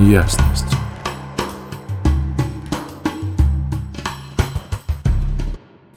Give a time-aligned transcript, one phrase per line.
[0.00, 0.64] ясность.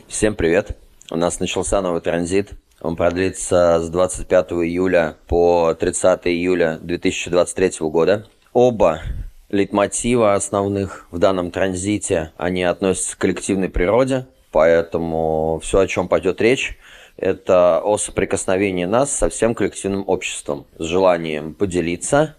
[0.07, 0.77] Всем привет!
[1.11, 2.53] У нас начался новый транзит.
[2.81, 8.25] Он продлится с 25 июля по 30 июля 2023 года.
[8.53, 9.01] Оба
[9.49, 16.41] лейтмотива основных в данном транзите, они относятся к коллективной природе, поэтому все, о чем пойдет
[16.41, 16.77] речь,
[17.17, 22.35] это о соприкосновении нас со всем коллективным обществом, с желанием поделиться,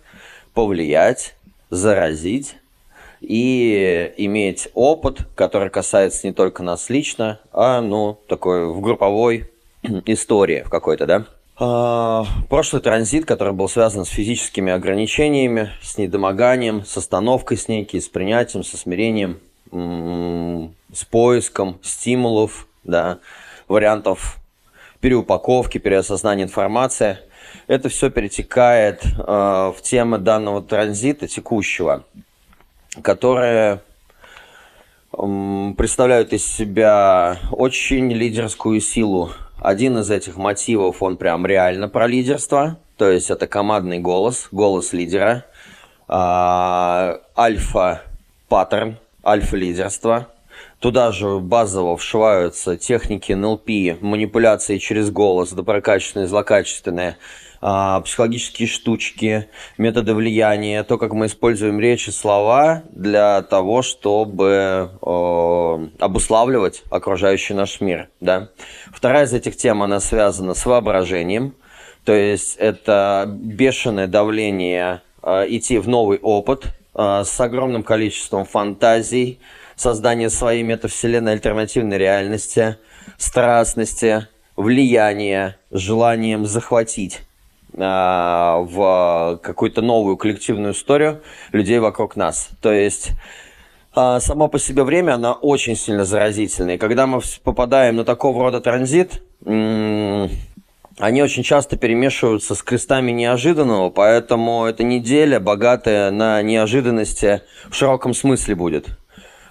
[0.54, 1.36] повлиять,
[1.72, 2.56] заразить
[3.22, 9.50] и иметь опыт, который касается не только нас лично, а, ну, такой в групповой
[10.06, 11.24] истории в какой-то, да.
[11.58, 18.02] А, прошлый транзит, который был связан с физическими ограничениями, с недомоганием, с остановкой с некой,
[18.02, 23.20] с принятием, со смирением, с поиском стимулов, да,
[23.66, 24.36] вариантов
[25.00, 27.16] переупаковки, переосознания информации.
[27.72, 32.04] Это все перетекает э, в темы данного транзита текущего,
[33.00, 33.80] которые
[35.10, 39.30] э, представляют из себя очень лидерскую силу.
[39.58, 44.92] Один из этих мотивов, он прям реально про лидерство, то есть это командный голос, голос
[44.92, 45.46] лидера,
[46.08, 46.12] э,
[47.38, 50.28] альфа-паттерн, альфа-лидерство–
[50.80, 57.14] Туда же базово вшиваются техники НЛП, манипуляции через голос, доброкачественные, злокачественные, а,
[57.62, 64.90] психологические штучки, методы влияния, то, как мы используем речь и слова для того, чтобы
[66.00, 68.08] обуславливать окружающий наш мир.
[68.20, 68.48] Да?
[68.92, 71.54] Вторая из этих тем, она связана с воображением,
[72.04, 79.38] то есть это бешеное давление э, идти в новый опыт э, с огромным количеством фантазий,
[79.76, 82.76] создание своей метавселенной альтернативной реальности,
[83.18, 87.31] страстности, влияния, желанием захватить а,
[87.74, 92.50] в какую-то новую коллективную историю людей вокруг нас.
[92.60, 93.12] То есть
[93.94, 96.76] а, само по себе время, оно очень сильно заразительное.
[96.76, 99.22] И когда мы попадаем на такого рода транзит,
[100.98, 108.14] они очень часто перемешиваются с крестами неожиданного, поэтому эта неделя богатая на неожиданности в широком
[108.14, 108.98] смысле будет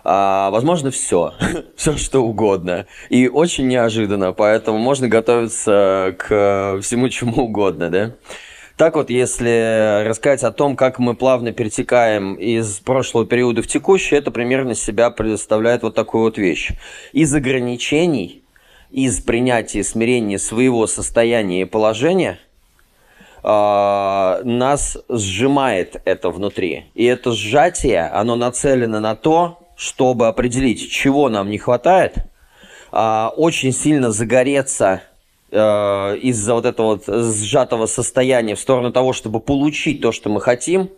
[0.03, 1.34] а, возможно, все,
[1.75, 2.88] все что угодно.
[3.09, 8.11] И очень неожиданно, поэтому можно готовиться к всему чему угодно, да.
[8.78, 14.16] Так вот, если рассказать о том, как мы плавно перетекаем из прошлого периода в текущий,
[14.16, 16.72] это примерно себя представляет вот такую вот вещь.
[17.11, 18.44] Из ограничений,
[18.90, 22.40] из принятия смирения своего состояния и положения–
[23.44, 26.85] нас сжимает это внутри.
[26.94, 32.13] И это сжатие, оно нацелено на то, чтобы определить, чего нам не хватает,
[32.91, 35.01] а, очень сильно загореться
[35.49, 40.39] э, из-за вот этого вот сжатого состояния в сторону того, чтобы получить то, что мы
[40.39, 40.91] хотим,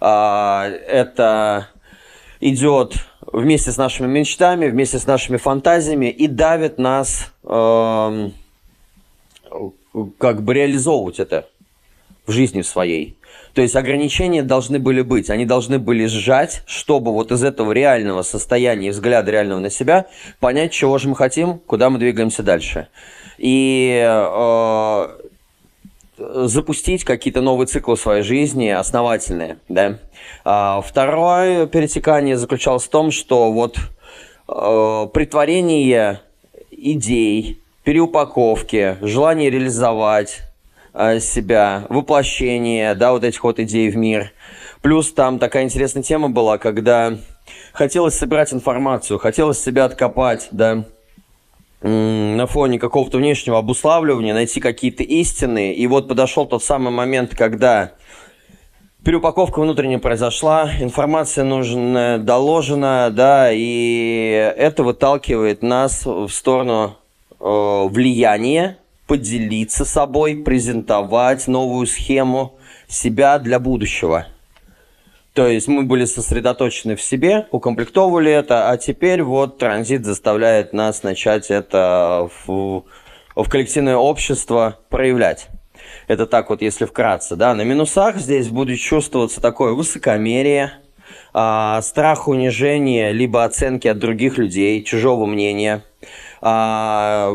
[0.00, 1.66] а, это
[2.38, 2.94] идет
[3.26, 8.34] вместе с нашими мечтами, вместе с нашими фантазиями и давит нас эм,
[10.18, 11.48] как бы реализовывать это
[12.24, 13.17] в жизни своей.
[13.58, 18.22] То есть ограничения должны были быть, они должны были сжать, чтобы вот из этого реального
[18.22, 20.06] состояния, взгляда реального на себя,
[20.38, 22.86] понять, чего же мы хотим, куда мы двигаемся дальше.
[23.36, 25.08] И э,
[26.18, 29.58] запустить какие-то новые циклы в своей жизни, основательные.
[29.68, 29.98] Да?
[30.44, 33.76] А второе перетекание заключалось в том, что вот
[34.46, 36.20] э, притворение
[36.70, 40.47] идей, переупаковки, желание реализовать,
[40.94, 44.32] себя, воплощение, да, вот этих вот идей в мир.
[44.82, 47.18] Плюс там такая интересная тема была, когда
[47.72, 50.84] хотелось собирать информацию, хотелось себя откопать, да,
[51.80, 55.72] на фоне какого-то внешнего обуславливания, найти какие-то истины.
[55.72, 57.92] И вот подошел тот самый момент, когда
[59.04, 66.96] переупаковка внутренняя произошла, информация нужна доложена, да, и это выталкивает нас в сторону
[67.38, 68.78] э, влияния,
[69.08, 74.26] поделиться собой, презентовать новую схему себя для будущего.
[75.32, 81.02] То есть мы были сосредоточены в себе, укомплектовывали это, а теперь вот транзит заставляет нас
[81.02, 82.84] начать это в,
[83.34, 85.48] в коллективное общество проявлять.
[86.06, 87.54] Это так вот, если вкратце, да.
[87.54, 90.72] На минусах здесь будет чувствоваться такое высокомерие,
[91.32, 95.84] а, страх унижения, либо оценки от других людей, чужого мнения.
[96.40, 97.32] А,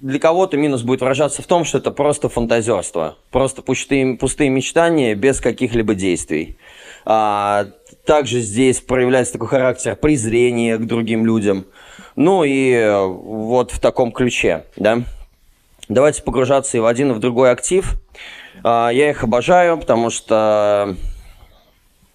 [0.00, 5.14] для кого-то минус будет выражаться в том, что это просто фантазерство, просто пустые, пустые мечтания
[5.14, 6.58] без каких-либо действий.
[7.04, 7.66] А,
[8.04, 11.66] также здесь проявляется такой характер презрения к другим людям.
[12.14, 15.02] Ну и вот в таком ключе, да.
[15.88, 17.94] Давайте погружаться и в один, и в другой актив.
[18.64, 20.96] А, я их обожаю, потому что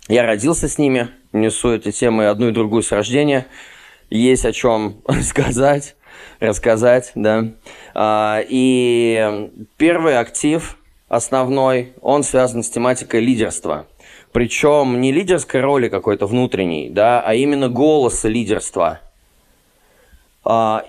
[0.08, 3.48] Я родился с ними, несу эти темы одну и другую с рождения.
[4.10, 5.96] Есть о чем сказать,
[6.42, 7.46] рассказать, да.
[7.94, 10.78] А, и первый актив,
[11.08, 13.88] основной, он связан с тематикой лидерства.
[14.34, 19.00] Причем не лидерской роли какой-то внутренней, да, а именно голоса лидерства–
[20.44, 20.86] а,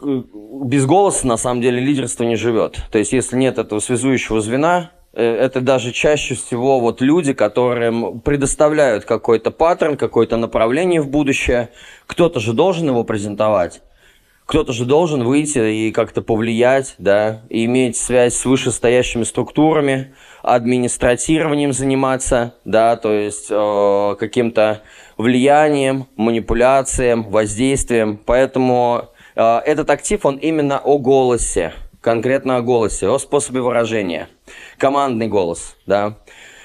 [0.00, 2.78] без голоса, на самом деле, лидерство не живет.
[2.90, 8.20] То есть, если нет этого связующего звена, э, это даже чаще всего вот люди, которым
[8.20, 11.70] предоставляют какой-то паттерн, какое-то направление в будущее.
[12.06, 13.82] Кто-то же должен его презентовать.
[14.48, 21.74] Кто-то же должен выйти и как-то повлиять, да, и иметь связь с вышестоящими структурами, администратированием
[21.74, 24.80] заниматься, да, то есть э, каким-то
[25.18, 28.18] влиянием, манипуляциям, воздействием.
[28.24, 34.30] Поэтому э, этот актив, он именно о голосе, конкретно о голосе, о способе выражения.
[34.78, 36.16] Командный голос, да.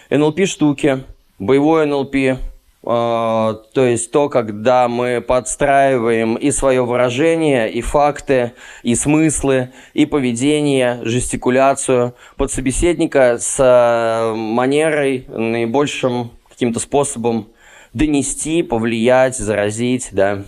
[0.10, 1.04] НЛП-штуки,
[1.38, 2.40] боевой НЛП,
[2.84, 8.54] то есть то, когда мы подстраиваем и свое выражение, и факты,
[8.84, 17.48] и смыслы, и поведение, жестикуляцию под собеседника с э, манерой, наибольшим каким-то способом
[17.94, 20.44] донести, повлиять, заразить, да,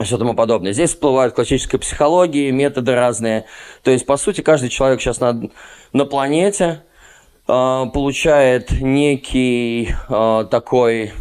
[0.00, 0.72] все тому подобное.
[0.72, 3.46] Здесь всплывают классическая психология, методы разные.
[3.82, 5.50] То есть, по сути, каждый человек сейчас на,
[5.92, 6.82] на планете
[7.92, 11.12] получает некий э, такой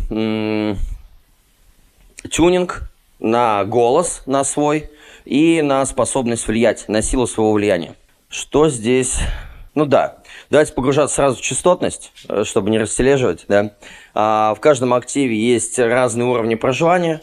[2.30, 2.84] тюнинг
[3.20, 4.90] на голос, на свой,
[5.26, 7.96] и на способность влиять, на силу своего влияния.
[8.30, 9.20] Что здесь
[9.74, 10.18] ну да.
[10.50, 13.46] Давайте погружаться сразу в частотность, э, чтобы не растележивать.
[13.48, 13.74] Да?
[14.14, 17.22] А, в каждом активе есть разные уровни проживания.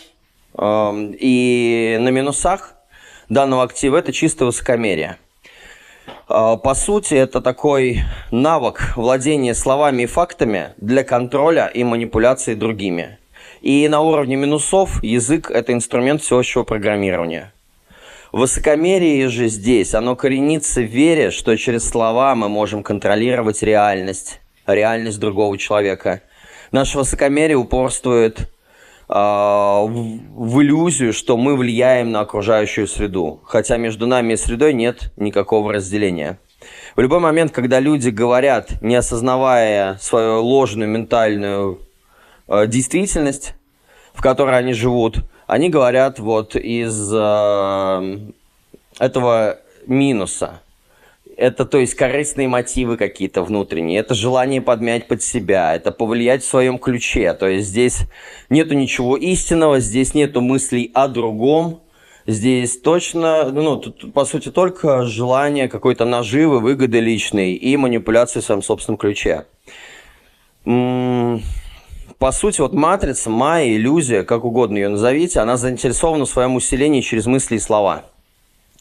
[0.61, 2.75] И на минусах
[3.28, 5.19] данного актива это чисто высокомерие.
[6.28, 13.19] А, по сути, это такой навык владения словами и фактами для контроля и манипуляции другими.
[13.62, 17.52] И на уровне минусов язык– это инструмент всеобщего программирования–
[18.32, 25.19] Высокомерие же здесь, оно коренится в вере, что через слова мы можем контролировать реальность, реальность
[25.19, 26.20] другого человека.
[26.70, 28.50] Наше высокомерие упорствует
[29.08, 35.12] в, в иллюзию, что мы влияем на окружающую среду, хотя между нами и средой нет
[35.16, 36.38] никакого разделения.
[36.96, 41.81] В любой момент, когда люди говорят, не осознавая свою ложную ментальную
[42.49, 43.55] э, действительность,
[44.12, 48.19] в которой они живут, они говорят вот из э,
[48.99, 50.61] этого минуса.
[51.38, 54.00] Это, то есть, корыстные мотивы какие-то внутренние.
[54.00, 55.76] Это желание подмять под себя.
[55.76, 57.32] Это повлиять в своем ключе.
[57.32, 58.00] То есть, здесь
[58.50, 61.81] нету ничего истинного, здесь нету мыслей о другом.
[62.26, 68.44] Здесь точно, ну, тут, по сути, только желание какой-то наживы, выгоды личной и манипуляции в
[68.44, 69.46] своем собственном ключе.
[70.67, 71.40] М
[72.19, 77.00] по сути, вот матрица, майя, иллюзия, как угодно ее назовите, она заинтересована в своем усилении
[77.00, 78.06] через мысли и слова.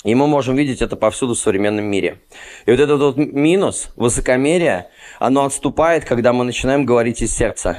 [0.03, 2.19] И мы можем видеть это повсюду в современном мире.
[2.65, 4.89] И вот этот вот минус, высокомерие,
[5.19, 7.77] оно отступает, когда мы начинаем говорить из сердца.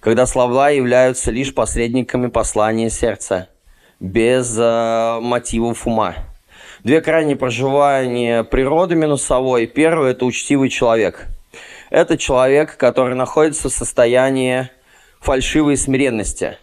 [0.00, 3.48] Когда слова являются лишь посредниками послания сердца,
[4.00, 6.14] без э, мотивов ума.
[6.84, 9.66] Две крайние проживания природы минусовой.
[9.66, 11.26] Первый– это учтивый человек.
[11.90, 14.70] Это человек, который находится в состоянии
[15.20, 16.58] фальшивой смиренности.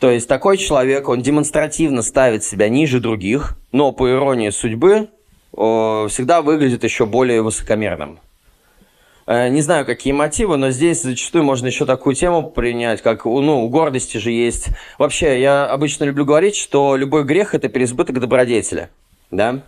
[0.00, 5.08] То есть такой человек, он демонстративно ставит себя ниже других, но по иронии судьбы
[5.52, 8.18] всегда выглядит еще более высокомерным.
[9.26, 13.64] Э, не знаю, какие мотивы, но здесь зачастую можно еще такую тему принять, как ну,
[13.64, 14.68] у гордости же есть.
[14.98, 18.90] Вообще, я обычно люблю говорить, что любой грех– это переизбыток добродетеля.
[19.30, 19.60] Да?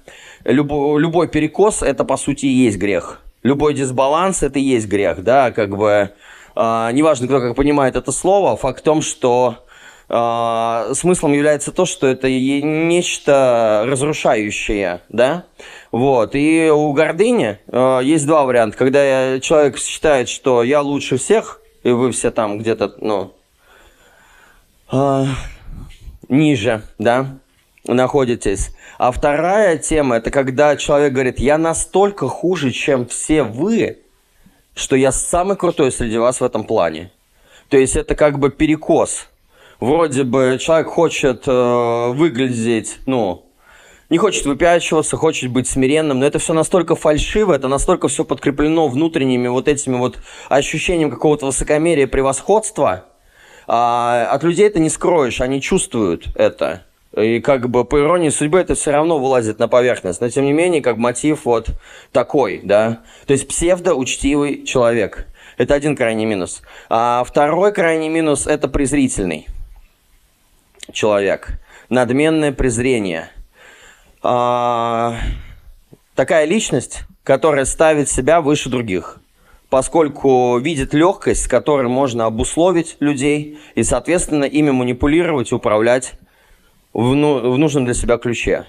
[0.44, 3.20] Любой, любой перекос– это, по сути, и есть грех.
[3.42, 5.22] Любой дисбаланс– это и есть грех.
[5.22, 5.52] Да?
[5.52, 6.10] Как бы
[6.54, 9.64] а, неважно, кто как понимает это слово, факт в том, что
[10.12, 15.47] Uh, смыслом является то, что это нечто разрушающее, да,
[15.90, 21.62] вот, и у гордыни uh, есть два варианта, когда человек считает, что я лучше всех,
[21.83, 23.33] и вы все там где-то, ну,
[24.90, 25.26] uh,
[26.28, 27.38] ниже, да,
[27.87, 34.00] находитесь, а вторая тема, это когда человек говорит, я настолько хуже, чем все вы,
[34.75, 37.11] что я самый крутой среди вас в этом плане.
[37.71, 39.28] То есть это как бы перекос.
[39.82, 43.46] Вроде бы человек хочет э, выглядеть, ну,
[44.10, 48.86] не хочет выпячиваться, хочет быть смиренным, но это все настолько фальшиво, это настолько все подкреплено
[48.86, 53.06] внутренними вот этими вот ощущением какого-то высокомерия, превосходства.
[53.66, 56.84] А от людей это не скроешь, они чувствуют это.
[57.16, 60.20] И как бы по иронии судьбы это все равно вылазит на поверхность.
[60.20, 61.70] Но тем не менее, как мотив вот
[62.12, 63.00] такой, да.
[63.26, 65.26] То есть псевдоучтивый человек.
[65.58, 66.62] Это один крайний минус.
[66.88, 69.48] А второй крайний минус– это презрительный
[70.92, 71.60] человек.
[71.88, 73.30] Надменное презрение.
[74.22, 75.16] А,
[76.14, 79.18] такая личность, которая ставит себя выше других
[79.72, 86.12] поскольку видит легкость, с которой можно обусловить людей и, соответственно, ими манипулировать, управлять
[86.92, 88.66] в, ну, в нужном для себя ключе.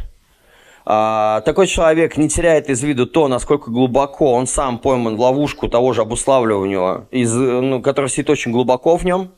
[0.86, 5.68] А, такой человек не теряет из виду то, насколько глубоко он сам пойман в ловушку
[5.68, 9.32] того же обуславливания, из, ну, который сидит очень глубоко в нем.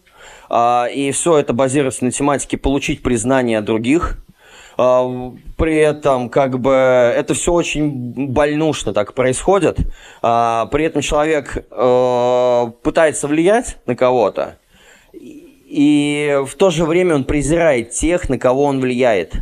[0.49, 4.17] А, и все это базируется на тематике получить признание других,
[4.77, 9.79] а, при этом как бы это все очень больнушно так происходит.
[10.21, 14.57] А, при этом человек э, пытается влиять на кого-то,
[15.13, 19.33] и в то же время он презирает тех, на кого он влияет.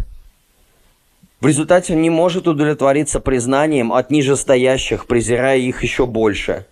[1.42, 6.66] В результате он не может удовлетвориться признанием от нижестоящих, презирая их еще больше.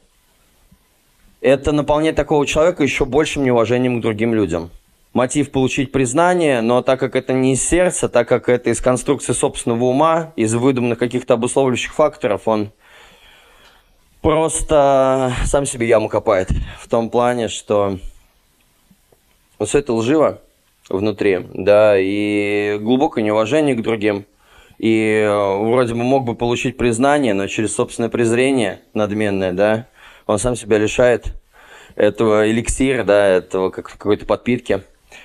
[1.41, 4.71] Это наполняет такого человека еще большим неуважением к другим людям
[5.13, 9.33] мотив получить признание, но так как это не из сердца, так как это из конструкции
[9.33, 12.71] собственного ума, из выдуманных каких-то обусловливающих факторов, он
[14.21, 16.49] просто сам себе яму копает.
[16.79, 17.97] В том плане, что
[19.59, 20.39] вот все это лживо
[20.89, 24.25] внутри, да, и глубокое неуважение к другим.
[24.77, 29.87] И э, вроде бы мог бы получить признание, но через собственное презрение надменное, да,
[30.31, 31.33] он сам себя лишает
[31.95, 34.83] этого эликсира, да, этого как, какой-то подпитки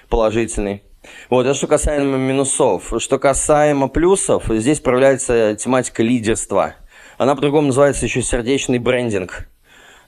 [0.09, 0.83] положительный.
[1.31, 2.93] Вот, это что касаемо минусов.
[2.99, 6.75] Что касаемо плюсов, здесь проявляется тематика лидерства.
[7.19, 9.49] Она по-другому называется еще сердечный брендинг.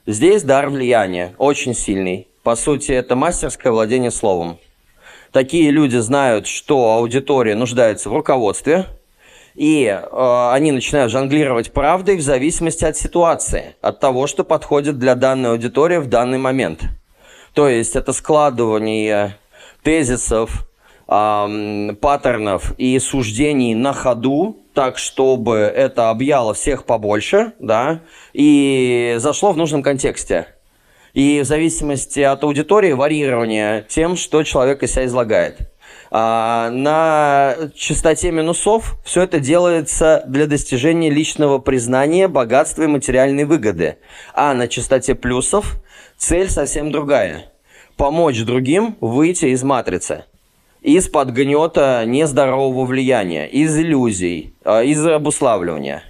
[0.05, 2.27] Здесь дар влияния, очень сильный.
[2.43, 4.59] По сути, это мастерское владение словом.
[5.31, 8.85] Такие люди знают, что аудитория нуждается в руководстве,
[9.55, 15.15] и э, они начинают жонглировать правдой в зависимости от ситуации, от того, что подходит для
[15.15, 16.83] данной аудитории в данный момент.
[17.53, 19.37] То есть это складывание
[19.83, 20.67] тезисов,
[21.07, 28.01] э, паттернов и суждений на ходу, так, чтобы это объяло всех побольше, да,
[28.33, 30.47] и зашло в нужном контексте.
[31.13, 35.57] И в зависимости от аудитории варьирование тем, что человек из себя излагает.
[36.11, 43.97] А, на частоте минусов все это делается для достижения личного признания, богатства и материальной выгоды.
[44.33, 45.77] А на частоте плюсов
[46.17, 47.51] цель совсем другая
[47.99, 50.23] помочь другим выйти из матрицы,
[50.81, 56.03] из-под гнета нездорового влияния, из иллюзий, а, из обуславливания.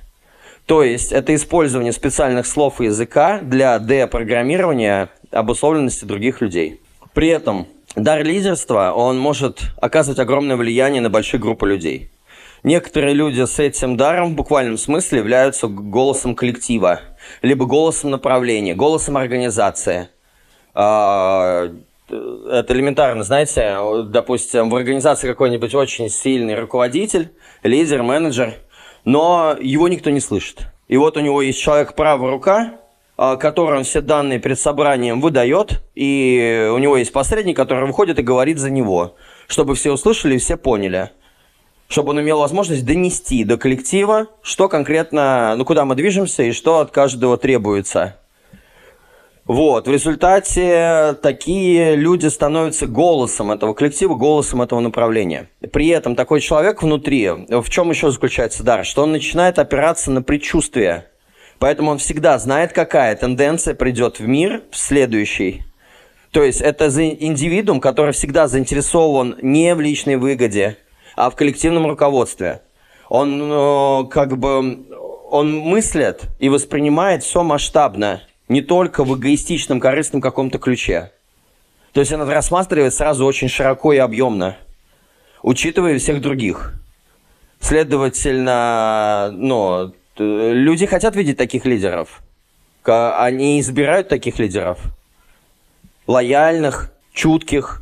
[0.68, 6.80] То есть это использование специальных слов и языка для депрограммирования обусловленности других людей.
[7.16, 7.66] При этом
[7.96, 12.12] дар лидерства, он может оказывать огромное влияние на большие группы людей.
[12.64, 17.02] Некоторые люди с этим даром в буквальном смысле являются голосом коллектива,
[17.42, 20.10] либо голосом направления, голосом организации–
[20.82, 21.70] а,
[22.08, 28.54] это элементарно, знаете, допустим, в организации какой-нибудь очень сильный руководитель, лидер, менеджер,
[29.04, 30.68] но его никто не слышит.
[30.88, 32.74] И вот у него есть человек правая рука,
[33.22, 38.18] а, который он все данные перед собранием выдает, и у него есть посредник, который выходит
[38.18, 39.18] и говорит за него,
[39.50, 41.10] чтобы все услышали и все поняли.
[41.90, 46.80] Чтобы он имел возможность донести до коллектива, что конкретно, ну куда мы движемся и что
[46.80, 48.16] от каждого требуется.
[49.44, 55.50] Вот, в результате такие люди становятся голосом этого коллектива, голосом этого направления.
[55.74, 60.22] При этом такой человек внутри, в чем еще заключается дар, что он начинает опираться на
[60.22, 61.10] предчувствие.
[61.60, 65.64] Поэтому он всегда знает, какая тенденция придет в мир в следующий.
[66.32, 70.78] То есть это индивидуум, который всегда заинтересован не в личной выгоде,
[71.16, 72.62] а в коллективном руководстве.
[73.10, 74.86] Он э, как бы
[75.32, 81.12] он мыслит и воспринимает все масштабно не только в эгоистичном, корыстном каком-то ключе.
[81.94, 84.58] То есть она рассматривает сразу очень широко и объемно,
[85.42, 86.74] учитывая всех других.
[87.60, 92.22] Следовательно, ну, люди хотят видеть таких лидеров.
[92.84, 94.80] Они избирают таких лидеров.
[96.08, 97.82] Лояльных, чутких,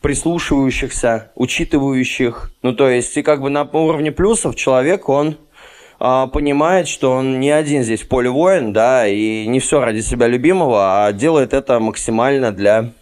[0.00, 2.50] прислушивающихся, учитывающих.
[2.62, 5.36] Ну, то есть, и как бы на уровне плюсов человек, он
[5.98, 10.00] а, понимает, что он не один здесь в поле воин, да, и не все ради
[10.00, 12.92] себя любимого, а делает это максимально для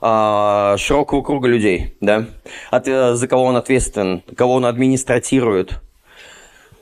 [0.00, 2.26] а, широкого круга людей, да,
[2.70, 5.80] от, за кого он ответственен, кого он администратирует.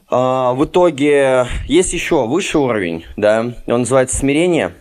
[0.08, 4.74] А, в итоге есть еще высший уровень, да, он называется смирение,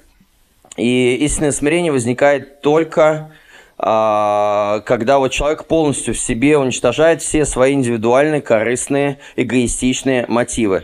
[0.78, 3.32] и истинное смирение возникает только
[3.78, 10.84] а, когда вот человек полностью в себе уничтожает все свои индивидуальные, корыстные, эгоистичные мотивы.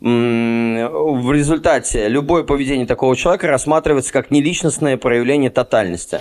[0.00, 6.20] в результате любое поведение такого человека рассматривается как неличностное проявление тотальности.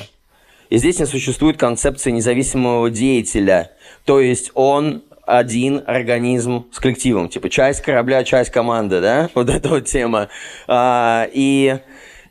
[0.69, 3.71] И здесь не существует концепции независимого деятеля.
[4.05, 7.29] То есть он один организм с коллективом.
[7.29, 9.29] Типа часть корабля, часть команды, да?
[9.36, 10.29] Вот эта вот тема.
[10.67, 11.77] А, и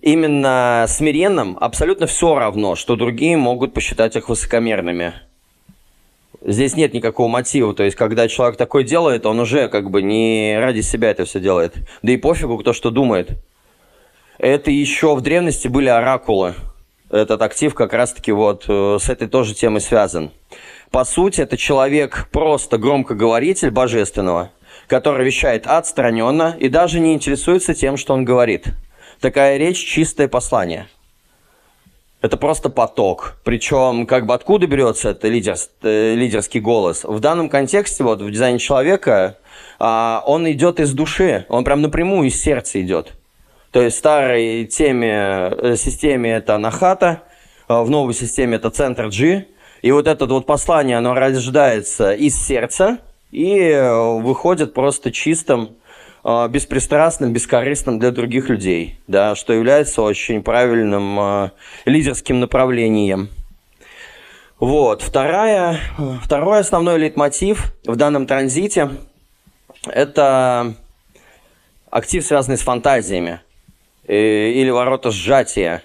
[0.00, 5.14] именно смиренным абсолютно все равно, что другие могут посчитать их высокомерными.
[6.40, 7.74] Здесь нет никакого мотива.
[7.74, 11.40] То есть, когда человек такой делает, он уже как бы не ради себя это все
[11.40, 11.74] делает.
[12.02, 13.38] Да и пофигу, кто что думает.
[14.38, 16.54] Это еще в древности были оракулы.
[17.10, 20.30] Этот актив как раз-таки вот э, с этой тоже темой связан.
[20.90, 24.50] По сути, это человек просто громкоговоритель божественного,
[24.86, 28.66] который вещает отстраненно и даже не интересуется тем, что он говорит.
[29.20, 30.88] Такая речь– чистое послание–
[32.20, 33.36] это просто поток.
[33.44, 37.04] Причем, как бы откуда берется это лидер, э, лидерский голос?
[37.04, 39.38] В данном контексте, вот в дизайне человека,
[39.78, 43.12] а, он идет из души, он прям напрямую из сердца идет.
[43.70, 47.22] То есть в старой теме, э, системе это Нахата,
[47.66, 49.46] а в новой системе это центр G.
[49.82, 52.98] И вот это вот послание, оно рождается из сердца
[53.30, 55.76] и э, выходит просто чистым
[56.24, 61.50] а, беспристрастным, бескорыстным для других людей, да, что является очень правильным э,
[61.84, 63.28] лидерским направлением.
[64.58, 65.02] Вот.
[65.02, 65.78] Вторая,
[66.22, 68.90] второй основной лейтмотив в данном транзите–
[69.86, 70.74] это
[71.90, 73.40] актив, связанный с фантазиями
[74.08, 75.82] или ворота сжатия.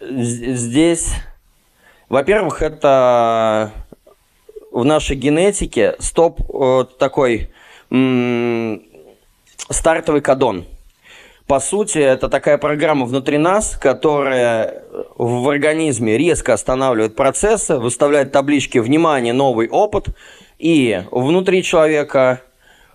[0.00, 1.14] Здесь,
[2.08, 3.72] во-первых, это
[4.70, 7.50] в нашей генетике стоп э, такой
[9.68, 10.64] стартовый кадон.
[11.46, 14.84] По сути, это такая программа внутри нас, которая
[15.18, 19.34] в организме резко останавливает процессы, выставляет таблички «Внимание!
[19.34, 20.06] Новый опыт!»
[20.58, 22.40] и внутри человека,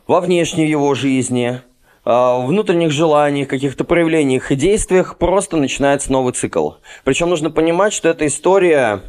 [0.08, 1.62] во внешней его жизни,
[2.07, 6.71] внутренних желаниях, каких-то проявлениях и действиях просто начинается новый цикл.
[7.03, 9.01] Причем нужно понимать, что эта история,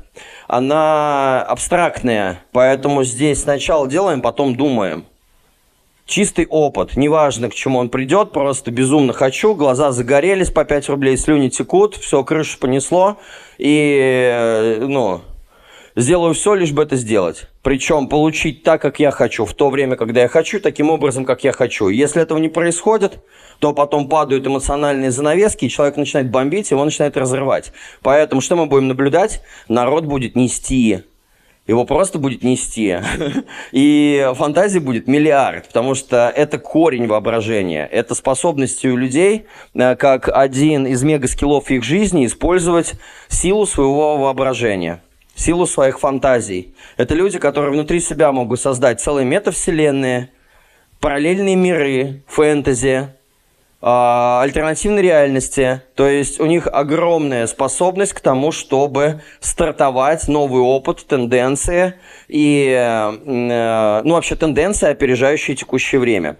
[0.48, 5.04] она абстрактная, поэтому здесь сначала делаем, потом думаем
[6.06, 6.96] чистый опыт.
[6.96, 11.94] Неважно, к чему он придет, просто безумно хочу, глаза загорелись по 5 рублей, слюни текут,
[11.94, 13.18] все, крышу понесло,
[13.58, 13.98] и,
[14.32, 15.20] э, ну,
[15.98, 17.46] сделаю все, лишь бы это сделать.
[17.62, 21.44] Причем получить так, как я хочу, в то время, когда я хочу, таким образом, как
[21.44, 21.88] я хочу.
[21.88, 23.18] Если этого не происходит,
[23.58, 27.72] то потом падают эмоциональные занавески, и человек начинает бомбить, его начинает разрывать.
[28.02, 29.42] Поэтому что мы будем наблюдать?
[29.68, 31.02] Народ будет нести
[31.66, 32.96] его просто будет нести.
[33.72, 37.86] И фантазий будет миллиард, потому что это корень воображения.
[37.92, 42.94] Это способность у людей, э, как один из мегаскиллов их жизни, использовать
[43.28, 45.02] силу своего воображения
[45.38, 46.74] силу своих фантазий.
[46.96, 50.30] Это люди, которые внутри себя могут создать целые метавселенные,
[51.00, 53.08] параллельные миры, фэнтези,
[53.80, 55.82] а, альтернативной реальности.
[55.94, 61.94] То есть у них огромная способность к тому, чтобы стартовать новый опыт, тенденции
[62.26, 66.36] и, э, ну, вообще тенденции, опережающие текущее время.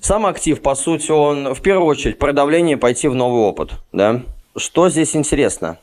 [0.00, 3.72] Сам актив, по сути, он в первую очередь про давление пойти в новый опыт.
[3.92, 4.22] Да?
[4.56, 5.78] Что здесь интересно?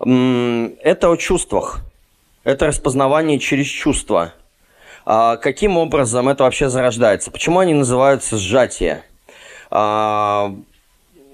[0.00, 1.80] Это о чувствах.
[2.44, 4.32] Это распознавание через чувства.
[5.04, 7.30] А каким образом это вообще зарождается?
[7.30, 9.04] Почему они называются сжатие?
[9.70, 10.54] А,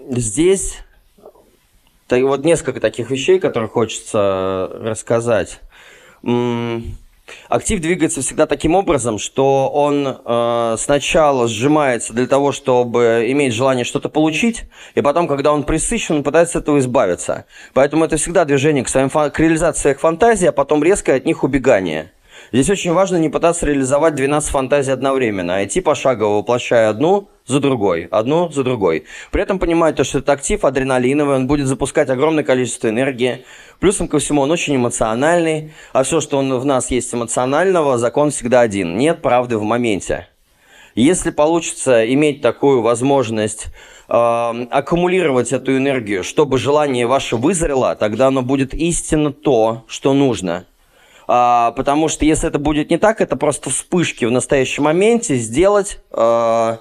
[0.08, 0.78] здесь
[2.10, 5.60] вот несколько таких вещей, которые хочется рассказать.
[7.48, 13.84] Актив двигается всегда таким образом, что он э, сначала сжимается для того, чтобы иметь желание
[13.84, 17.46] что-то получить, и потом, когда он присыщен, он пытается от этого избавиться.
[17.72, 21.44] Поэтому это всегда движение к, своим, к реализации своих фантазий, а потом резкое от них
[21.44, 22.12] убегание.
[22.54, 27.58] Здесь очень важно не пытаться реализовать 12 фантазий одновременно, а идти пошагово, воплощая одну за
[27.58, 29.06] другой, одну за другой.
[29.32, 33.44] При этом понимать то, что это актив адреналиновый, он будет запускать огромное количество энергии.
[33.80, 38.30] Плюсом ко всему он очень эмоциональный, а все, что он, в нас есть эмоционального, закон
[38.30, 38.96] всегда один.
[38.96, 40.28] Нет правды в моменте.
[40.94, 43.66] Если получится иметь такую возможность
[44.08, 50.66] э, аккумулировать эту энергию, чтобы желание ваше вызрело, тогда оно будет истинно то, что нужно–
[51.26, 55.98] а, потому что если это будет не так, это просто вспышки в настоящем моменте сделать
[56.10, 56.80] а,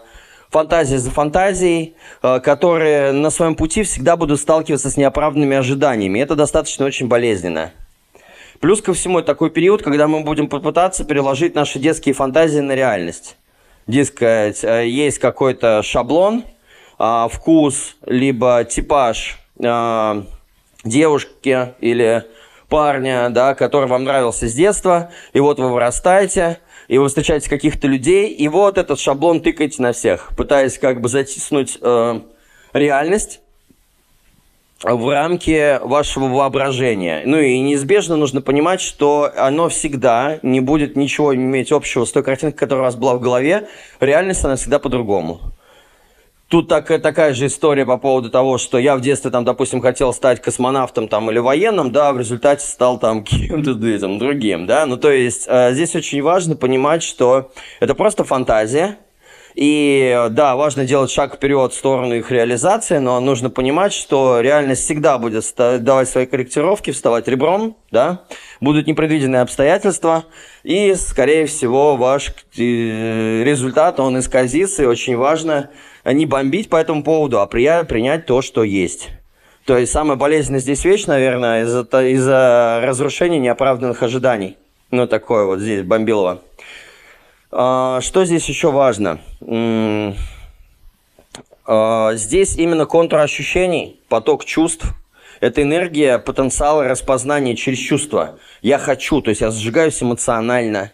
[0.50, 6.20] фантазии за фантазией, а, которые на своем пути всегда будут сталкиваться с неоправданными ожиданиями.
[6.20, 7.72] Это достаточно очень болезненно.
[8.60, 12.74] Плюс ко всему, это такой период, когда мы будем попытаться переложить наши детские фантазии на
[12.74, 13.36] реальность.
[13.88, 16.46] Дескать, э, есть какой-то шаблон,
[16.98, 20.24] а, вкус, либо типаж а,
[20.86, 22.26] девушки или
[22.74, 26.58] парня, да, который вам нравился с детства, и вот вы вырастаете,
[26.88, 31.08] и вы встречаете каких-то людей, и вот этот шаблон тыкаете на всех, пытаясь как бы
[31.08, 32.20] затиснуть э,
[32.74, 33.42] реальность
[34.82, 37.22] в рамки вашего воображения.
[37.28, 42.24] Ну и неизбежно нужно понимать, что оно всегда не будет ничего иметь общего с той
[42.24, 43.68] картинкой, которая у вас была в голове.
[44.00, 45.42] Реальность, она всегда по-другому.
[46.54, 50.14] Тут так, такая же история по поводу того, что я в детстве, там, допустим, хотел
[50.14, 54.86] стать космонавтом там, или военным, да, в результате стал там кем-то этим, другим, да.
[54.86, 59.00] Ну, то есть э, здесь очень важно понимать, что это просто фантазия,
[59.56, 64.84] и да, важно делать шаг вперед в сторону их реализации, но нужно понимать, что реальность
[64.84, 68.26] всегда будет давать свои корректировки, вставать ребром, да,
[68.62, 70.26] будут непредвиденные обстоятельства,
[70.62, 75.72] и, скорее всего, ваш э, результат, он исказится, и очень важно
[76.12, 79.10] не бомбить по этому поводу, а принять то, что есть.
[79.66, 82.28] То есть самая болезненная здесь вещь, наверное, из-за из
[82.86, 84.58] разрушения неоправданных ожиданий.
[84.92, 86.42] Ну, такое вот здесь бомбилово.
[87.52, 89.20] А, что здесь еще важно?
[91.66, 94.86] А, здесь именно контур ощущений, поток чувств.
[95.40, 98.38] Это энергия потенциала распознания через чувства.
[98.62, 100.92] Я хочу, то есть я сжигаюсь эмоционально.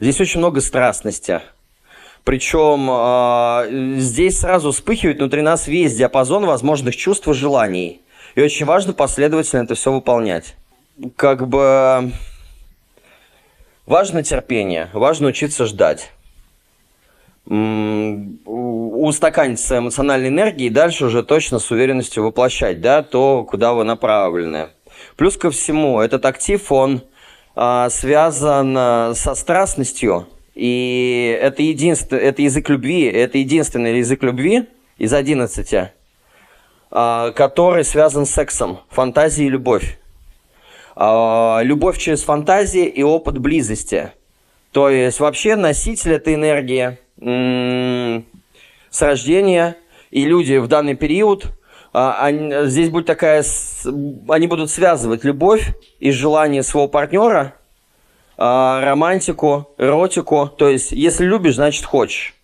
[0.00, 1.40] Здесь очень много страстности.
[2.24, 8.00] Причем э, здесь сразу вспыхивает внутри нас весь диапазон возможных чувств и желаний.
[8.34, 10.56] И очень важно последовательно это все выполнять.
[11.16, 12.12] Как бы
[13.86, 16.10] Важно терпение, важно учиться ждать.
[18.46, 24.70] Устаканиться эмоциональной энергией и дальше уже точно с уверенностью воплощать, да, то, куда вы направлены.
[25.16, 27.02] Плюс ко всему, этот актив, он
[27.54, 34.68] а, связан а, со страстностью, и это, единство, это язык любви, это единственный язык любви
[34.98, 35.92] из 11,
[36.90, 39.98] а, который связан с сексом, фантазией и любовь.
[40.96, 44.12] А, любовь через фантазии и опыт близости.
[44.70, 46.98] То есть вообще носитель этой энергии
[48.90, 49.76] с рождения,
[50.10, 51.46] и люди в данный период,
[51.92, 53.44] а, они, здесь будет такая,
[54.28, 57.54] они будут связывать любовь и желание своего партнера,
[58.36, 60.50] романтику, эротику.
[60.56, 62.34] То есть, если любишь, значит хочешь.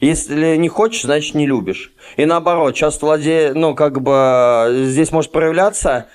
[0.00, 1.92] Если не хочешь, значит не любишь.
[2.16, 3.52] И наоборот, часто владе...
[3.54, 6.06] ну, как бы здесь может проявляться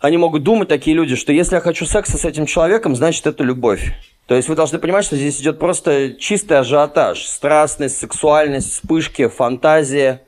[0.00, 3.42] они могут думать, такие люди, что если я хочу секса с этим человеком, значит это
[3.42, 3.92] любовь.
[4.26, 7.24] То есть вы должны понимать, что здесь идет просто чистый ажиотаж.
[7.24, 10.22] Страстность, сексуальность, вспышки, фантазия,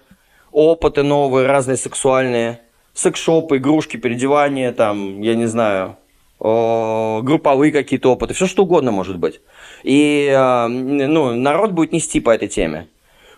[0.51, 2.61] опыты новые, разные сексуальные.
[2.94, 5.96] Секшопы, игрушки, переодевания, там, я не знаю,
[6.40, 9.40] групповые какие-то опыты, все что угодно может быть.
[9.83, 12.88] И а, ну, народ будет нести по этой теме.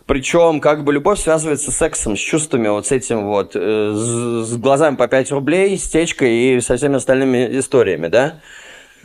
[0.06, 4.56] Причем, как бы любовь связывается с сексом, с чувствами, вот с этим вот, э, с,
[4.56, 8.40] глазами по 5 рублей, с течкой и со всеми остальными историями, да?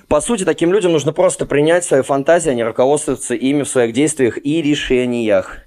[0.08, 3.94] По сути, таким людям нужно просто принять свои фантазии, а не руководствоваться ими в своих
[3.94, 5.60] действиях и решениях.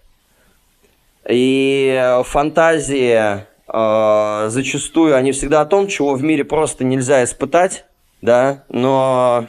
[1.28, 7.84] И фантазии э, зачастую, они всегда о том, чего в мире просто нельзя испытать,
[8.22, 9.46] да, но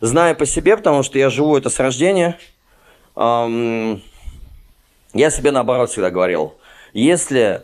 [0.00, 2.38] зная по себе, потому что я живу это с рождения,
[3.16, 4.02] эм,
[5.12, 6.54] я себе наоборот всегда говорил,
[6.92, 7.62] если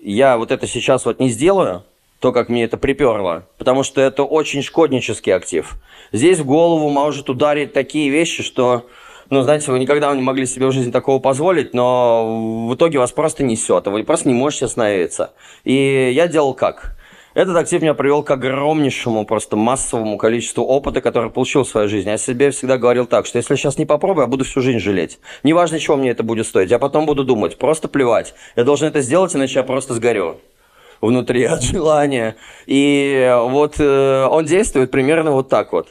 [0.00, 1.84] я вот это сейчас вот не сделаю,
[2.20, 5.76] то, как мне это приперло, потому что это очень шкоднический актив.
[6.12, 8.86] Здесь в голову может ударить такие вещи, что,
[9.28, 13.12] ну, знаете, вы никогда не могли себе в жизни такого позволить, но в итоге вас
[13.12, 15.32] просто несет, а вы просто не можете остановиться.
[15.64, 16.96] И я делал как?
[17.34, 22.10] Этот актив меня привел к огромнейшему, просто массовому количеству опыта, который получил в своей жизни.
[22.10, 25.18] Я себе всегда говорил так, что если сейчас не попробую, я буду всю жизнь жалеть.
[25.42, 28.34] Неважно, чего мне это будет стоить, я потом буду думать, просто плевать.
[28.54, 30.40] Я должен это сделать, иначе я просто сгорю
[31.00, 32.36] внутри от желания.
[32.66, 35.88] И вот э, он действует примерно вот так вот.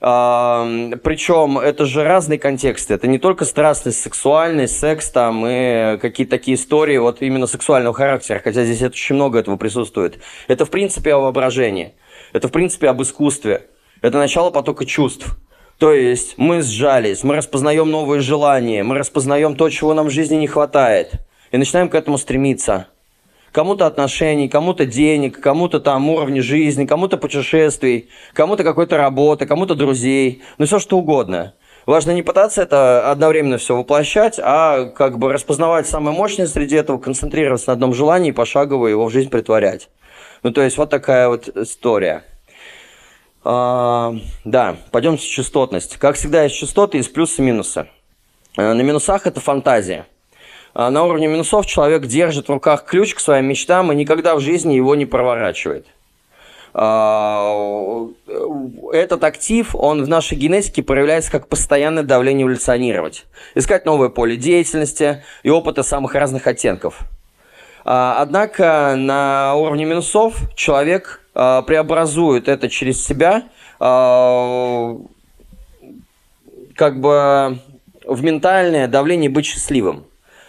[0.00, 2.94] Причем это же разные контексты.
[2.94, 8.40] Это не только страстность, сексуальность, секс там и какие-то такие истории вот именно сексуального характера,
[8.42, 10.18] хотя здесь очень много этого присутствует.
[10.48, 11.94] Это в принципе о воображении.
[12.32, 13.68] Это в принципе об искусстве.
[14.02, 15.38] Это начало потока чувств.
[15.78, 20.36] То есть мы сжались, мы распознаем новые желания, мы распознаем то, чего нам в жизни
[20.36, 21.12] не хватает,
[21.50, 22.88] и начинаем к этому стремиться
[23.54, 30.42] кому-то отношений, кому-то денег, кому-то там уровня жизни, кому-то путешествий, кому-то какой-то работы, кому-то друзей,
[30.58, 31.54] ну все что угодно.
[31.86, 36.98] Важно не пытаться это одновременно все воплощать, а как бы распознавать самое мощное среди этого,
[36.98, 39.88] концентрироваться на одном желании и пошагово его в жизнь притворять.
[40.42, 42.24] Ну, то есть вот такая вот история.
[43.44, 45.96] А, да, пойдем с частотность.
[45.98, 47.86] Как всегда, есть частоты, есть плюсы и минусы.
[48.56, 50.06] А, на минусах это фантазия.
[50.74, 54.40] А на уровне минусов человек держит в руках ключ к своим мечтам и никогда в
[54.40, 55.86] жизни его не проворачивает.
[56.76, 58.08] А,
[58.92, 63.24] этот актив, он в нашей генетике проявляется как постоянное давление эволюционировать.
[63.54, 66.98] Искать новое поле деятельности и опыта самых разных оттенков.
[67.84, 73.42] А, однако на уровне минусов человек преобразует это через себя
[76.76, 77.58] как бы
[78.04, 80.04] в ментальное давление быть счастливым.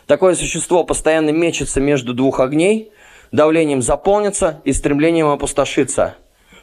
[0.07, 2.91] Такое существо постоянно мечется между двух огней,
[3.31, 6.15] давлением заполнится и стремлением опустошиться.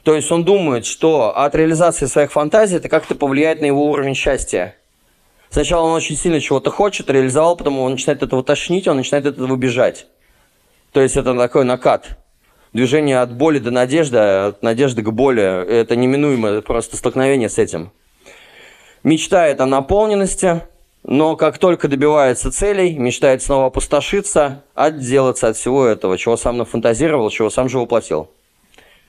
[0.04, 4.14] То есть он думает, что от реализации своих фантазий это как-то повлияет на его уровень
[4.14, 4.76] счастья.
[5.50, 9.34] Сначала он очень сильно чего-то хочет, реализовал, потом он начинает этого тошнить, он начинает от
[9.34, 10.06] этого бежать.
[10.92, 12.18] То есть это такой накат.
[12.72, 15.42] Движение от боли до надежды, от надежды к боли.
[15.42, 17.92] Это неминуемо просто столкновение с этим.
[19.02, 20.62] Мечтает о наполненности,
[21.04, 27.30] но как только добивается целей, мечтает снова опустошиться, отделаться от всего этого, чего сам нафантазировал,
[27.30, 28.30] чего сам же воплотил.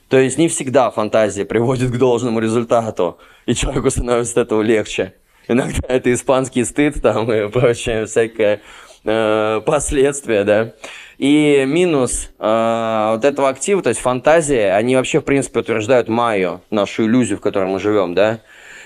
[0.08, 5.14] То есть не всегда фантазия приводит к должному результату, и человеку становится от этого легче.
[5.46, 8.60] Иногда это испанский стыд там и прочее всякое
[9.04, 10.72] э, последствия, да.
[11.18, 16.60] И минус э, вот этого актива, то есть фантазия, они вообще, в принципе, утверждают майю,
[16.70, 18.40] нашу иллюзию, в которой мы живем, да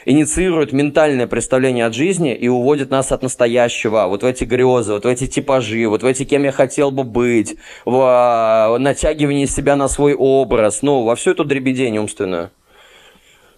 [0.08, 5.04] инициирует ментальное представление от жизни и уводит нас от настоящего, вот в эти грезы, вот
[5.04, 9.76] в эти типажи, вот в эти кем я хотел бы быть, в а, натягивание себя
[9.76, 12.50] на свой образ, ну, во всю эту дребедень умственную.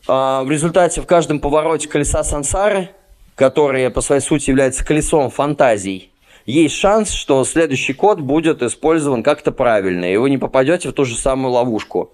[0.09, 2.91] А, в результате в каждом повороте колеса сансары,
[3.37, 6.11] которое по своей сути является колесом фантазий,
[6.47, 11.05] есть шанс, что следующий код будет использован как-то правильно, и вы не попадете в ту
[11.05, 12.13] же самую ловушку.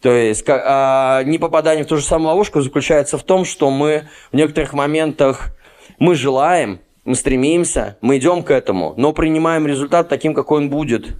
[0.00, 4.36] То есть а, непопадание в ту же самую ловушку заключается в том, что мы в
[4.36, 5.56] некоторых моментах
[5.98, 11.16] мы желаем, мы стремимся, мы идем к этому, но принимаем результат таким, какой он будет,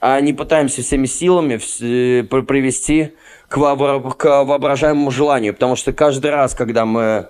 [0.00, 3.12] а не пытаемся всеми силами э, привести
[3.48, 7.28] к, вообра- к воображаемому желанию, потому что каждый раз, когда мы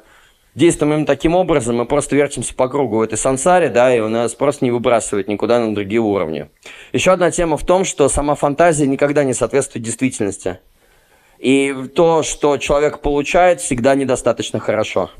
[0.55, 4.09] действуем именно таким образом, мы просто вертимся по кругу в этой сансаре, да, и у
[4.09, 6.49] нас просто не выбрасывает никуда на другие уровни.
[6.93, 10.61] Еще одна тема в том, что сама фантазия никогда не соответствует действительности.
[11.40, 15.11] И то, что человек получает, всегда недостаточно хорошо.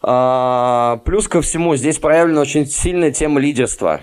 [0.00, 4.00] А, плюс ко всему, здесь проявлена очень сильная тема лидерства.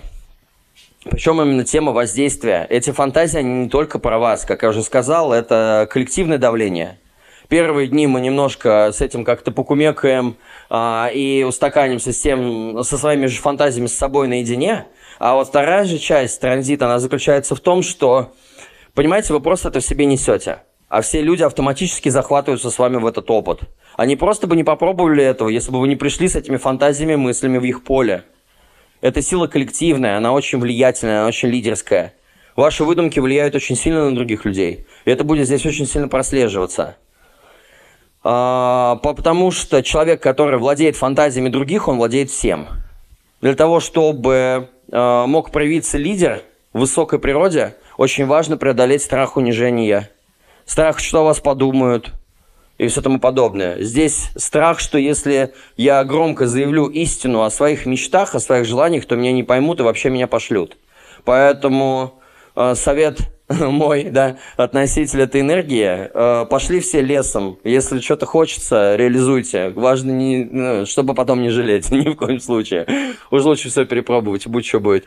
[1.02, 2.64] Причем именно тема воздействия.
[2.70, 4.44] Эти фантазии, они не только про вас.
[4.44, 7.00] Как я уже сказал, это коллективное давление.
[7.48, 10.36] Первые дни мы немножко с этим как-то покумекаем
[10.70, 14.86] а, и устаканимся с тем, со своими же фантазиями с собой наедине.
[15.18, 18.32] А вот вторая же часть транзита, она заключается в том, что,
[18.94, 23.06] понимаете, вы просто это в себе несете а все люди автоматически захватываются с вами в
[23.06, 23.60] этот опыт.
[23.96, 27.58] Они просто бы не попробовали этого, если бы вы не пришли с этими фантазиями, мыслями
[27.58, 28.24] в их поле.
[29.00, 32.14] Это сила коллективная, она очень влиятельная, она очень лидерская.
[32.56, 34.86] Ваши выдумки влияют очень сильно на других людей.
[35.04, 36.96] И это будет здесь очень сильно прослеживаться.
[38.24, 42.66] А, потому что человек, который владеет фантазиями других, он владеет всем.
[43.40, 50.10] Для того, чтобы а, мог проявиться лидер в высокой природе, очень важно преодолеть страх унижения
[50.68, 52.12] страх, что о вас подумают
[52.76, 53.82] и все тому подобное.
[53.82, 59.16] Здесь страх, что если я громко заявлю истину о своих мечтах, о своих желаниях, то
[59.16, 60.76] меня не поймут и вообще меня пошлют.
[61.24, 62.20] Поэтому
[62.54, 67.58] э, совет мой, да, относитель этой энергии, э, пошли все лесом.
[67.64, 69.70] Если что-то хочется, реализуйте.
[69.70, 72.86] Важно, не, ну, чтобы потом не жалеть, ни в коем случае.
[73.30, 75.06] Уж лучше все перепробовать, будь что будет.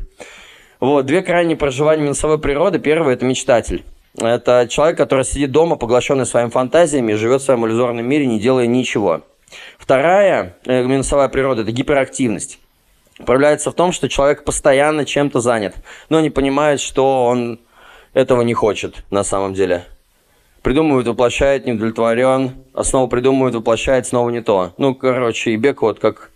[0.80, 2.80] Вот, две крайние проживания минусовой природы.
[2.80, 3.86] Первое– это мечтатель.
[4.17, 8.67] Это человек, который сидит дома, поглощенный своими фантазиями, живет в своем иллюзорном мире, не делая
[8.67, 9.21] ничего.
[9.78, 12.60] Вторая э, минусовая природа– это гиперактивность.
[13.26, 15.76] Проявляется в том, что человек постоянно чем-то занят,
[16.10, 17.60] но не понимает, что он
[18.13, 19.86] этого не хочет на самом деле.
[20.62, 24.74] Придумывает, воплощает, не удовлетворен, а снова придумывает, воплощает, снова не то.
[24.78, 26.32] Ну, короче, и бег вот как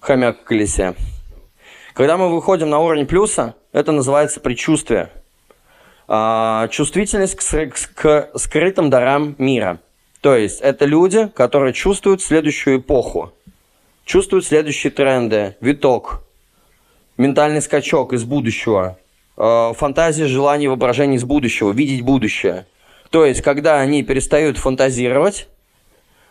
[0.00, 0.94] хомяк в колесе.
[1.94, 5.10] Когда мы выходим на уровень плюса, это называется предчувствие–
[6.70, 9.78] чувствительность к, скрытым дарам мира.
[10.20, 13.32] То есть это люди, которые чувствуют следующую эпоху,
[14.04, 16.22] чувствуют следующие тренды, виток,
[17.16, 18.98] ментальный скачок из будущего,
[19.36, 22.66] э, фантазия, желание, воображение из будущего, видеть будущее.
[23.10, 25.48] То есть, когда они перестают фантазировать,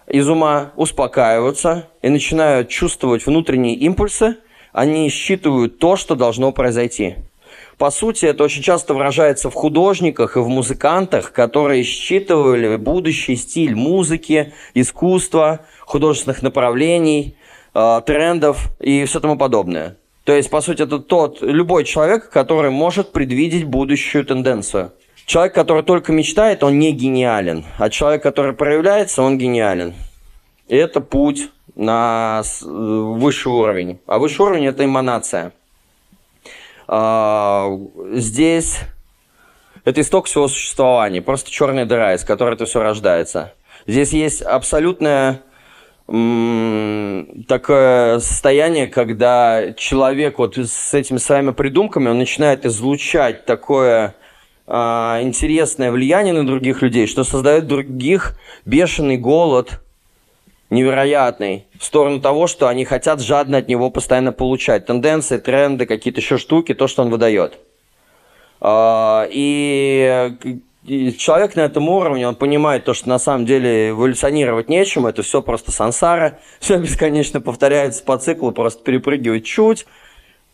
[0.08, 4.38] из ума успокаиваются и начинают чувствовать внутренние импульсы,
[4.74, 7.16] они считывают то, что должно произойти.
[7.80, 13.74] По сути, это очень часто выражается в художниках и в музыкантах, которые считывали будущий стиль
[13.74, 17.38] музыки, искусства, художественных направлений,
[17.74, 19.96] э, трендов и все тому подобное.
[20.26, 24.92] То есть, по сути, это тот, любой человек, который может предвидеть будущую тенденцию.
[25.26, 27.64] Человек, который только мечтает, он не гениален.
[27.78, 29.94] А человек, который проявляется, он гениален.
[30.68, 34.00] И это путь на высший уровень.
[34.06, 35.54] А высший уровень– это эманация.
[36.92, 37.70] А,
[38.14, 38.80] здесь
[39.86, 43.54] это исток всего существования, просто черная дыра, из которой это все рождается.
[43.86, 45.44] Здесь есть абсолютное
[47.48, 54.16] такое состояние, когда человек вот с этими своими придумками, он начинает излучать такое
[54.66, 58.34] а, интересное влияние на других людей, что создает других
[58.66, 59.80] бешеный голод,
[60.70, 64.86] невероятный, в сторону того, что они хотят жадно от него постоянно получать.
[64.86, 67.58] Тенденции, тренды, какие-то еще штуки, то, что он выдает.
[68.62, 70.32] А, и
[71.18, 75.42] человек на этом уровне, он понимает то, что на самом деле эволюционировать нечем, это все
[75.42, 79.86] просто сансара, все бесконечно повторяется по циклу, просто перепрыгивать чуть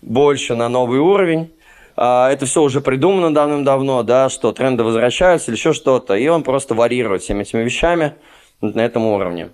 [0.01, 1.51] больше на новый уровень.
[1.97, 6.43] А, это все уже придумано давным-давно, да, что тренды возвращаются или еще что-то, и он
[6.43, 8.15] просто варьирует всеми этими вещами
[8.61, 9.49] на этом уровне.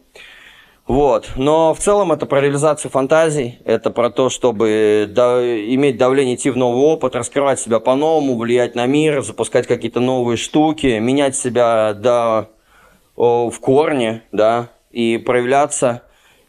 [0.88, 1.32] Вот.
[1.36, 6.58] Но в целом это про реализацию фантазий, это про то, чтобы иметь давление, идти в
[6.58, 12.50] новый опыт, раскрывать себя по-новому, влиять на мир, запускать какие-то новые штуки, менять себя до,
[13.16, 16.04] о, в корне, да, и проявляться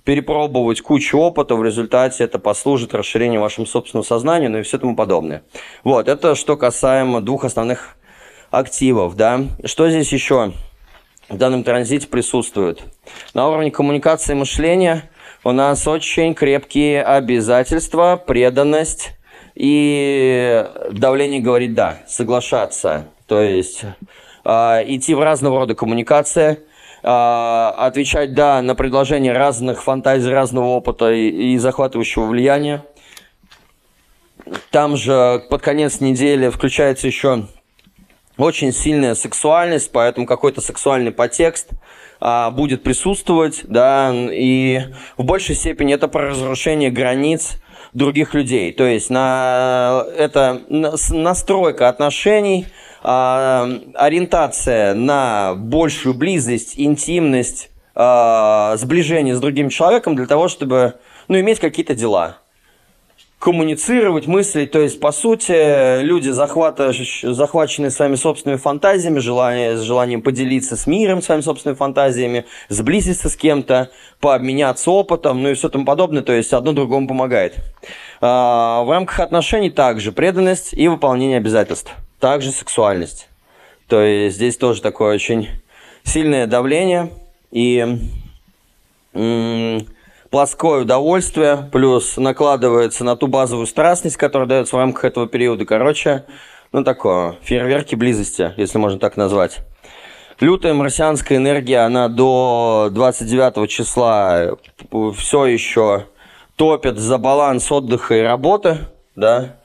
[0.04, 4.96] перепробовать кучу опыта, в результате это послужит расширению вашему собственному сознанию, ну и все тому
[4.96, 5.44] подобное.
[5.84, 7.96] Вот, это что касаемо двух основных
[8.50, 9.42] активов, да.
[9.64, 10.52] Что здесь еще
[11.32, 12.82] в данном транзите присутствует?
[13.34, 15.10] На уровне коммуникации и мышления
[15.42, 19.12] у нас очень крепкие обязательства, преданность
[19.54, 23.08] и давление говорить «да», соглашаться.
[23.26, 23.82] То есть
[24.44, 24.50] э,
[24.86, 26.60] идти в разного рода коммуникации–
[27.04, 32.84] а, отвечать «да» на предложения разных фантазий, разного опыта и, и захватывающего влияния.
[34.70, 37.48] Там же под конец недели включается еще
[38.38, 41.70] очень сильная сексуальность, поэтому какой-то сексуальный подтекст
[42.20, 44.80] а, будет присутствовать, да, и
[45.16, 47.58] в большей степени это про разрушение границ
[47.92, 48.72] других людей.
[48.72, 52.66] То есть на, это настройка отношений–
[53.02, 60.94] а, ориентация на большую близость, интимность, а, сближение с другим человеком для того, чтобы
[61.28, 62.38] ну, иметь какие-то дела.
[63.42, 64.70] Коммуницировать, мыслить.
[64.70, 71.20] То есть, по сути, люди, захваченные своими собственными фантазиями, желание, с желанием поделиться с миром
[71.20, 76.22] своими собственными фантазиями, сблизиться с кем-то, пообменяться опытом, ну и все тому подобное.
[76.22, 77.56] То есть, одно другому помогает.
[78.20, 83.28] А, в рамках отношений также преданность и выполнение обязательств также сексуальность.
[83.88, 85.48] То есть здесь тоже такое очень
[86.04, 87.10] сильное давление
[87.50, 87.98] и
[90.32, 95.66] плоское удовольствие, плюс накладывается на ту базовую страстность, которая дается в рамках этого периода.
[95.66, 96.24] Короче,
[96.72, 99.58] ну такое, фейерверки близости, если можно так назвать.
[100.40, 104.56] Лютая марсианская энергия, она до 29 числа
[105.18, 106.06] все еще
[106.56, 108.78] топит за баланс отдыха и работы,
[109.14, 109.56] да,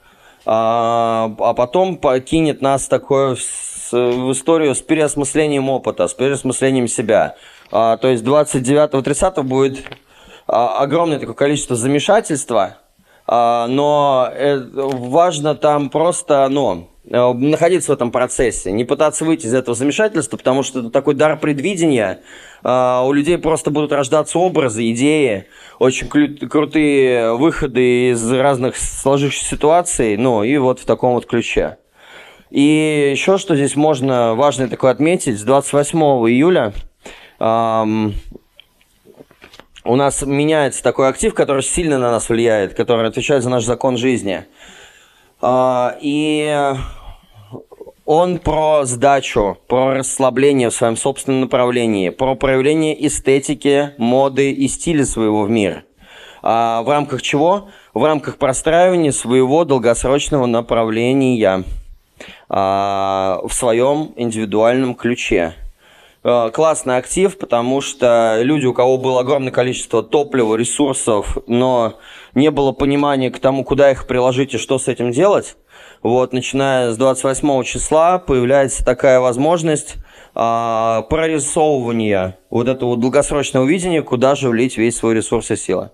[0.46, 7.36] а, а потом покинет нас такое в, в историю с переосмыслением опыта, с переосмыслением себя.
[7.72, 9.86] А, то есть 29-30 будет
[10.48, 12.78] огромное такое количество замешательства,
[13.26, 19.46] а, но э, важно там просто, ну, Э, находиться в этом процессе, не пытаться выйти
[19.46, 22.20] из этого замешательства, потому что это такой дар предвидения.
[22.64, 25.46] Э, у людей просто будут рождаться образы, идеи,
[25.80, 31.78] очень крутые выходы из разных сложившихся ситуаций, ну и вот в таком вот ключе.
[32.50, 36.74] И еще что здесь можно важно такое отметить, с 28 июля
[39.88, 43.98] у нас меняется такой актив, который сильно на нас влияет, который отвечает за наш закон
[43.98, 44.46] жизни.
[45.40, 46.74] Uh, и
[48.06, 55.06] он про сдачу, про расслабление в своем собственном направлении, про проявление эстетики, моды и стиля
[55.06, 55.84] своего в мир.
[56.42, 57.70] А в рамках чего?
[57.94, 61.66] В рамках простраивания своего долгосрочного направления
[62.50, 65.54] а, в своем индивидуальном ключе.
[66.30, 72.00] А, классный актив, потому что люди, у кого было огромное количество топлива, ресурсов, но
[72.36, 75.56] не было понимания к тому, куда их приложить и что с этим делать,
[76.04, 79.96] вот, начиная с 28 числа появляется такая возможность
[80.36, 85.92] а, прорисовывания вот этого долгосрочного видения, куда же влить весь свой ресурс и силы.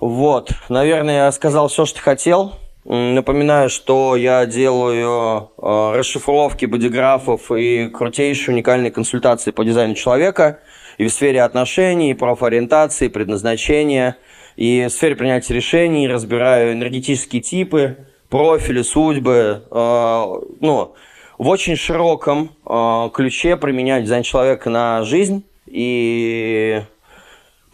[0.00, 2.54] Вот, наверное, я сказал все, что хотел.
[2.88, 10.60] Напоминаю, что я делаю э, расшифровки бодиграфов и крутейшие уникальные консультации по дизайну человека
[10.96, 14.16] и в сфере отношений, и профориентации, предназначения,
[14.54, 17.96] и в сфере принятия решений, разбираю энергетические типы,
[18.28, 20.24] профили, судьбы, э,
[20.60, 20.94] ну,
[21.38, 26.82] в очень широком э, ключе применять дизайн человека на жизнь и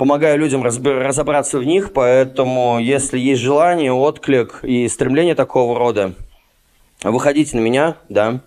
[0.03, 6.15] помогаю людям разобраться в них, поэтому если есть желание, отклик и стремление такого рода,
[7.05, 8.41] выходите на меня, да,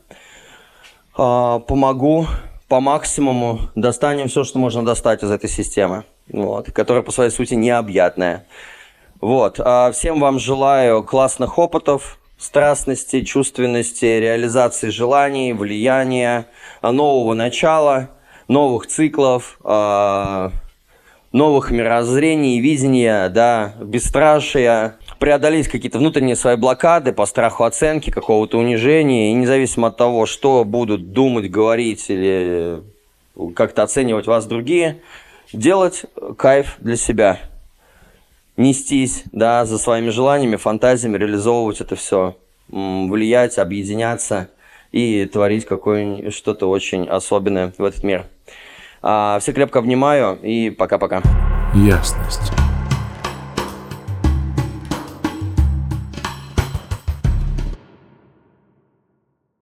[1.17, 2.27] э, помогу
[2.67, 7.53] по максимуму, достанем все, что можно достать из этой системы, вот, которая по своей сути
[7.53, 8.45] необъятная.
[9.21, 16.47] Вот, а всем вам желаю классных опытов, страстности, чувственности, реализации желаний, влияния,
[16.81, 18.09] нового начала,
[18.49, 20.51] новых циклов, а,
[21.35, 29.31] новых мироззрений, видения, да, бесстрашия, преодолеть какие-то внутренние свои блокады по страху оценки, какого-то унижения,
[29.31, 32.81] и независимо от того, что будут думать, говорить или
[33.55, 35.01] как-то оценивать вас другие,
[35.51, 36.05] делать
[36.37, 37.39] кайф для себя–
[38.57, 42.37] нестись, да, за своими желаниями, фантазиями, реализовывать это все,
[42.69, 44.49] влиять, объединяться
[44.91, 48.25] и творить какое что-то очень особенное в этот мир.
[49.07, 51.21] А, всех крепко обнимаю и пока-пока.
[51.75, 52.51] Ясность.